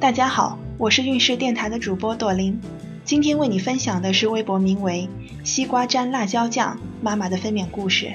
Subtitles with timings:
[0.00, 2.58] 大家好，我是运势电台的主播朵琳，
[3.04, 5.06] 今天为你分享的是微博名为
[5.44, 8.14] “西瓜沾辣椒酱”妈妈的分娩故事。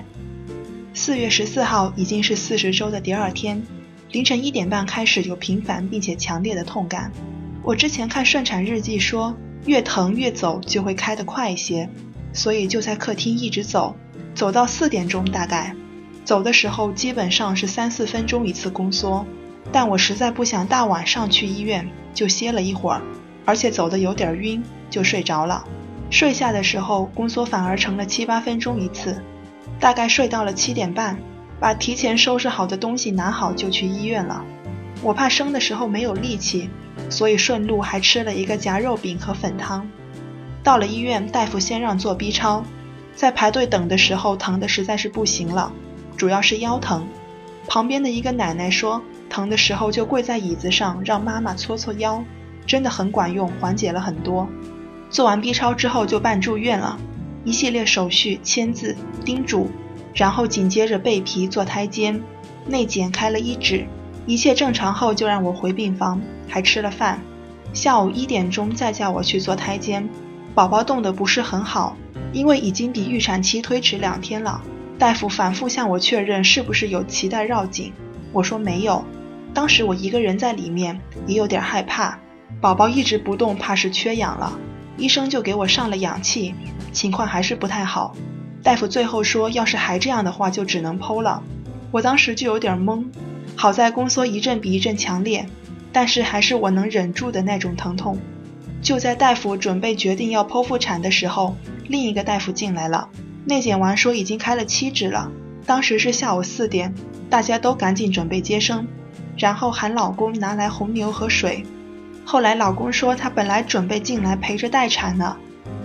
[0.96, 3.62] 四月十四号已经是四十周的第二天，
[4.10, 7.12] 凌晨一点半开始有频繁并且强烈的痛感。
[7.62, 9.36] 我之前看顺产日记说，
[9.68, 11.88] 越疼越走就会开得快一些，
[12.34, 13.96] 所以就在客厅一直走，
[14.34, 15.76] 走到四点钟大概。
[16.24, 19.24] 走的时候基本上是三四分钟一次宫缩，
[19.72, 23.02] 但我实在不想大晚上去医院，就歇了一会儿，
[23.46, 25.64] 而且走的有点晕，就睡着了。
[26.10, 29.22] 睡下的时候宫缩反而成了七八分钟一次，
[29.80, 31.18] 大概睡到了七点半，
[31.60, 34.46] 把提前收拾好的东西拿好就去医院了。
[35.02, 36.70] 我怕生的时候没有力气，
[37.10, 39.90] 所以顺路还吃了一个夹肉饼和粉汤。
[40.64, 42.64] 到了医院，大夫先让做 B 超，
[43.16, 45.72] 在排队等的时候疼的实在是不行了。
[46.16, 47.08] 主要是腰疼，
[47.68, 52.24] 旁边的一个奶奶说，疼的时候就跪在椅子上让妈妈搓搓腰，
[52.66, 54.48] 真的很管用，缓解了很多。
[55.10, 56.98] 做完 B 超之后就办住院了，
[57.44, 59.70] 一系列手续签字、叮嘱，
[60.14, 62.22] 然后紧接着备皮做胎监，
[62.66, 63.86] 内检开了一指，
[64.26, 67.20] 一切正常后就让我回病房，还吃了饭。
[67.74, 70.08] 下午一点钟再叫我去做胎监，
[70.54, 71.96] 宝宝动得不是很好，
[72.32, 74.62] 因为已经比预产期推迟两天了。
[74.98, 77.92] 大夫反复向我确认是不是有脐带绕颈，
[78.32, 79.04] 我说没有。
[79.56, 82.20] 当时我一个人在里面，也有点害怕。
[82.60, 84.60] 宝宝一直不动，怕是缺氧了。
[84.98, 86.54] 医生就给我上了氧气，
[86.92, 88.14] 情况还是不太好。
[88.62, 91.42] 大夫最后说，要是还这样的话，就只能剖了。
[91.92, 93.06] 我当时就有点懵，
[93.56, 95.48] 好在宫缩一阵比一阵强烈，
[95.94, 98.18] 但是还是我能忍住的那种疼痛。
[98.82, 101.56] 就在大夫准备决定要剖腹产的时候，
[101.88, 103.08] 另一个大夫进来了。
[103.46, 105.32] 内检完说已经开了七指了，
[105.66, 106.94] 当时是下午四点，
[107.30, 108.88] 大家都赶紧准备接生，
[109.38, 111.66] 然后喊老公拿来红牛和水。
[112.24, 115.38] 后来老公说他本来准备进来陪着待产呢，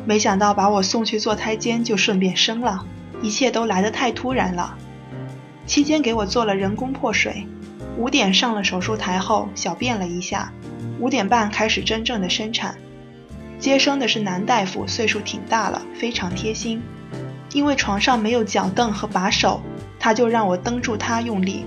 [0.06, 2.84] 没想到把我送去做胎监就顺便生了，
[3.20, 4.76] 一切都来得太突然了。
[5.66, 7.46] 期间给我做了人工破水，
[7.96, 10.52] 五点上了手术台后小便了一下，
[10.98, 12.74] 五点半开始真正的生产。
[13.58, 16.82] 接生的是男大夫，岁数挺大了，非常贴心。
[17.52, 19.60] 因为床上没有脚凳和把手，
[19.98, 21.66] 他就让我蹬住他用力，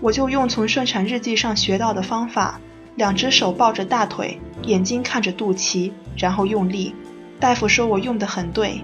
[0.00, 2.60] 我就用从顺产日记上学到的方法，
[2.96, 6.94] 两只手抱着大腿，眼睛看着肚脐，然后用力。
[7.40, 8.82] 大夫说我用得很对。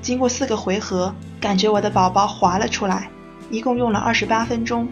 [0.00, 3.08] 经过四个回合，感觉我的宝宝滑了出来，
[3.50, 4.88] 一共用了二十八分钟。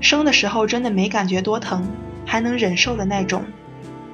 [0.00, 1.86] 生的时候真的没感觉多疼，
[2.26, 3.42] 还能忍受的那种。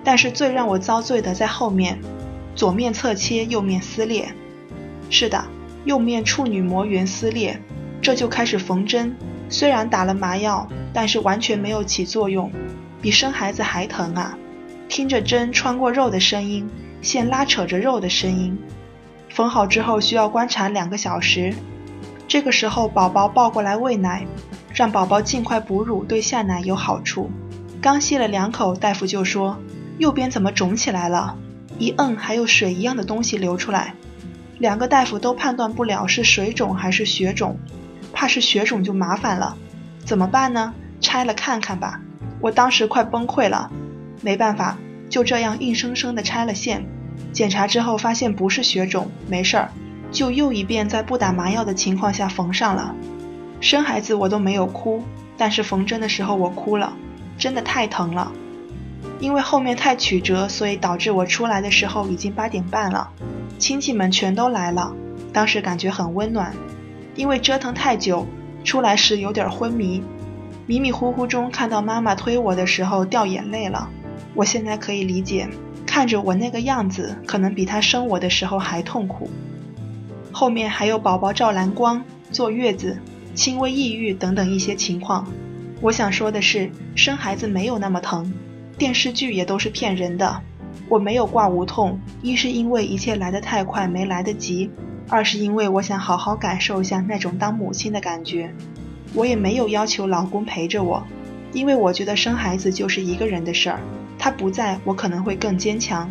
[0.04, 1.98] 但是最让我遭罪的在后面，
[2.54, 4.32] 左面侧切，右面撕裂。
[5.08, 5.44] 是的。
[5.86, 7.58] 右面处女膜缘撕裂，
[8.02, 9.16] 这就开始缝针。
[9.50, 12.50] 虽然打了麻药，但是完全没有起作用，
[13.02, 14.38] 比生孩子还疼啊！
[14.88, 16.66] 听着针穿过肉的声音，
[17.02, 18.56] 线拉扯着肉的声音。
[19.28, 21.52] 缝好之后需要观察两个小时，
[22.26, 24.24] 这个时候宝宝抱过来喂奶，
[24.72, 27.30] 让宝宝尽快哺乳对下奶有好处。
[27.80, 29.58] 刚吸了两口，大夫就说
[29.98, 31.36] 右边怎么肿起来了？
[31.78, 33.94] 一摁还有水一样的东西流出来。
[34.58, 37.58] 两个大夫都判断不了是水肿还是血肿，
[38.12, 39.56] 怕是血肿就麻烦了，
[40.04, 40.74] 怎么办呢？
[41.00, 42.00] 拆了看看吧。
[42.40, 43.70] 我当时快崩溃了，
[44.22, 44.76] 没办法，
[45.08, 46.84] 就这样硬生生的拆了线。
[47.32, 49.70] 检查之后发现不是血肿，没事儿，
[50.10, 52.94] 就又一遍在不打麻药的情况下缝上了。
[53.60, 55.02] 生孩子我都没有哭，
[55.36, 56.92] 但是缝针的时候我哭了，
[57.36, 58.32] 真的太疼了。
[59.18, 63.10] 因为后面太曲折，所以导致我出来的时候已经八点半了。
[63.58, 64.94] 亲戚们全都来了，
[65.32, 66.54] 当时感觉很温暖。
[67.14, 68.26] 因为折腾太久，
[68.64, 70.02] 出来时有点昏迷，
[70.66, 73.88] 迷迷糊糊中看到妈妈推我的时候掉眼泪了。
[74.34, 75.48] 我现在可以理解，
[75.86, 79.28] 看着我那个样子，可能比她生我的时候还痛苦。
[80.32, 82.96] 后面还有宝宝照蓝光、坐月子、
[83.34, 85.26] 轻微抑郁等等一些情况。
[85.80, 88.32] 我想说的是，生孩子没有那么疼，
[88.78, 90.40] 电视剧也都是骗人的。
[90.88, 94.70] 我没有挂无痛，一是因为一切来得太快没来得及，
[95.10, 98.54] 二是因为我想好好感受一下那种当母亲的感觉。
[99.12, 101.02] 我也没有要求老公陪着我，
[101.52, 103.80] 因为我觉得生孩子就是一个人的事儿，
[104.16, 106.08] 他不在我可能会更坚强。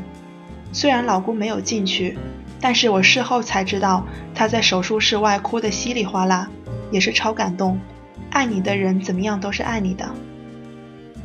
[0.74, 2.18] 虽然老公没有进去，
[2.60, 4.06] 但是我事后才知道
[4.36, 6.50] 他在手术室外哭得稀里哗啦，
[6.92, 7.80] 也是超感动。
[8.32, 10.08] 爱你的人怎么样都是爱你的。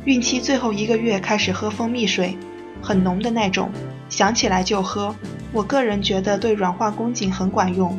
[0.05, 2.37] 孕期最后一个月开始喝蜂蜜水。
[2.81, 3.71] 很浓的那种，
[4.09, 5.15] 想起来就喝。
[5.55, 7.97] 我个人觉得对软化宫颈很管用。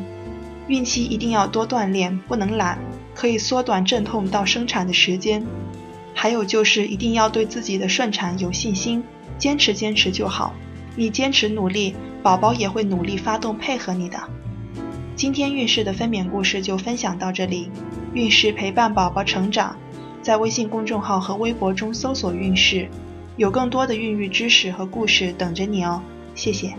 [0.67, 2.77] 孕期一定要多锻炼，不能懒，
[3.15, 5.43] 可以缩短阵痛到生产的时间。
[6.13, 9.03] 还有就是一定要对自己的顺产有信心，
[9.39, 10.53] 坚持坚持就好。
[10.95, 14.19] 你坚持努力，宝宝也会努力发动配合你的。
[15.15, 17.71] 今天孕势的分娩故事就分享到这里，
[18.13, 19.75] 孕势陪伴宝宝成长，
[20.21, 22.87] 在微信公众号和微博中搜索“孕势”，
[23.35, 26.03] 有更多的孕育知识和故事等着你哦。
[26.35, 26.75] 谢谢。